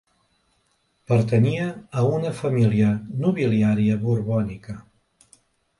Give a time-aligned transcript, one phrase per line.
[1.11, 1.67] Pertanyia
[2.01, 2.91] a una família
[3.27, 4.83] nobiliària borbònica.